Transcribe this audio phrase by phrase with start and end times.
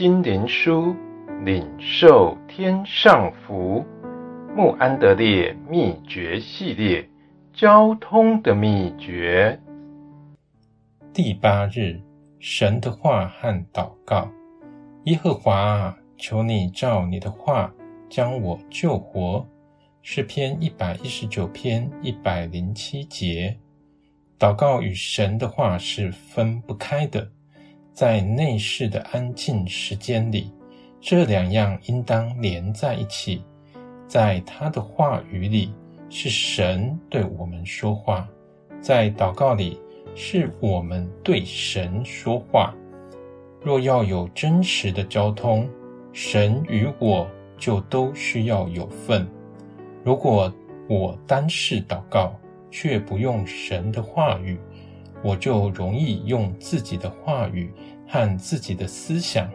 [0.00, 0.96] 心灵书，
[1.44, 3.84] 领受天上福。
[4.56, 7.06] 穆安德烈秘诀系列，
[7.52, 9.60] 交通的秘诀。
[11.12, 12.00] 第八日，
[12.38, 14.26] 神的话和祷告。
[15.04, 17.70] 耶和华，求你照你的话
[18.08, 19.46] 将我救活。
[20.00, 23.54] 诗篇一百一十九篇一百零七节。
[24.38, 27.30] 祷告与神的话是分不开的，
[28.00, 30.50] 在内室的安静时间里，
[31.02, 33.44] 这两样应当连在一起。
[34.08, 35.74] 在他的话语里，
[36.08, 38.26] 是神对我们说话；
[38.80, 39.78] 在祷告里，
[40.14, 42.74] 是我们对神说话。
[43.60, 45.68] 若要有真实的交通，
[46.10, 49.28] 神与我就都需要有份。
[50.02, 50.50] 如果
[50.88, 52.34] 我单是祷告，
[52.70, 54.58] 却不用神的话语，
[55.22, 57.70] 我就容易用自己的话语
[58.10, 59.48] 和自己的思想。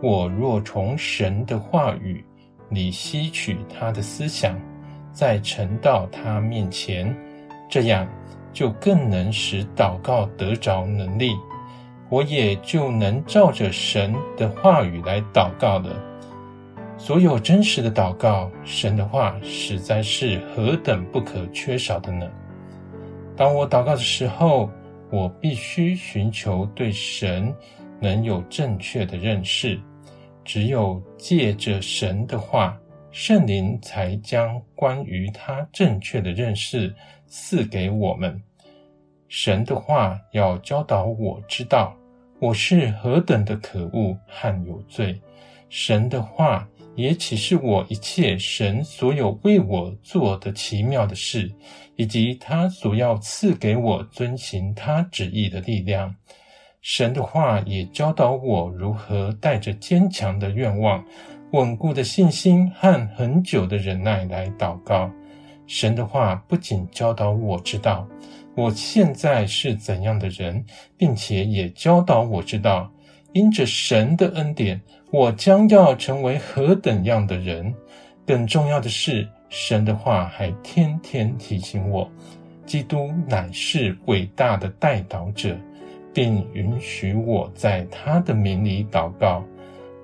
[0.00, 2.24] 我若从神的话语，
[2.70, 4.56] 里吸取他的思想，
[5.12, 7.12] 再呈到他面前，
[7.68, 8.06] 这样
[8.52, 11.34] 就更能使祷告得着能力。
[12.08, 15.94] 我也就能照着神的话语来祷告了。
[16.96, 22.26] 所有真实的祷告，神的话实在是何等不可缺少的呢？
[23.36, 24.70] 当我祷告的时候，
[25.10, 27.54] 我必须寻求对神
[28.00, 29.80] 能有正确的认识。
[30.44, 36.94] 只有借着神的话，圣灵才将关于他正确的认识
[37.26, 38.42] 赐给我们。
[39.28, 41.94] 神的话要教导我知道
[42.38, 45.20] 我是何等的可恶和有罪。
[45.68, 46.66] 神的话
[46.98, 51.48] 也启示我一切神所有为我做的奇妙的事，
[51.94, 56.16] 以及他所要赐给我遵行他旨意的力量。
[56.82, 61.04] 神的话也教导我如何带着坚强的愿望、
[61.52, 65.08] 稳固的信心和恒久的忍耐来祷告。
[65.68, 68.08] 神的话不仅教导我知道
[68.56, 70.64] 我现在是怎样的人，
[70.96, 72.92] 并且也教导我知道，
[73.32, 74.80] 因着神的恩典，
[75.10, 77.74] 我将要成为何等样的人。
[78.26, 82.10] 更重要的是，神的话还天天提醒我，
[82.66, 85.56] 基督乃是伟大的代祷者。
[86.10, 89.44] 并允许我在他的名里祷告。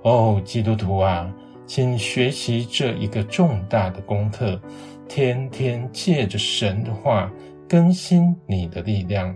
[0.03, 1.29] 哦，基督徒啊，
[1.67, 4.61] 请学习这一个重大的功课，
[5.09, 7.33] 天天借着神的话
[7.69, 9.35] 更新你的力量，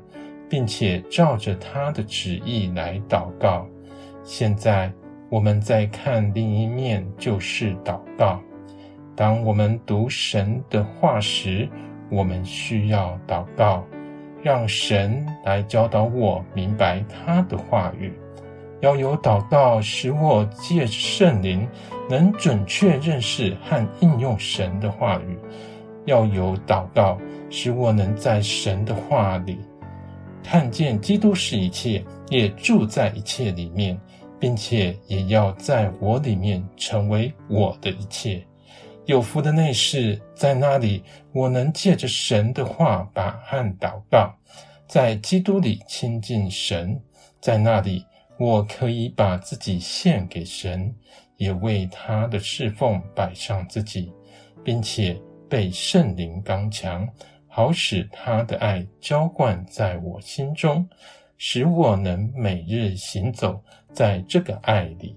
[0.49, 3.67] 并且照着他的旨意来祷告。
[4.31, 4.93] 现在
[5.31, 8.39] 我们再看另一面，就是祷告。
[9.17, 11.67] 当我们读神的话时，
[12.11, 13.83] 我们需要祷告。
[14.43, 18.13] 让神来教导我明白他的话语，
[18.81, 21.67] 要有祷告使我借圣灵
[22.11, 25.39] 能准确认识和应用神的话语；
[26.05, 27.19] 要有祷告
[27.49, 29.59] 使我能在神的话里
[30.45, 33.99] 看见基督是一切，也住在一切里面，
[34.39, 38.45] 并且也要在我里面成为我的一切。
[39.07, 44.35] 有福的内室，在那里，我能借着神的话把汗祷告，
[44.87, 47.01] 在基督里亲近神，
[47.41, 48.05] 在那里，
[48.39, 50.95] 我可以把自己献给神，
[51.39, 54.13] 也为他的侍奉摆上自己，
[54.63, 57.09] 并且被圣灵刚强，
[57.47, 60.87] 好使他的爱浇灌在我心中，
[61.39, 63.63] 使我能每日行走
[63.95, 65.17] 在这个爱里。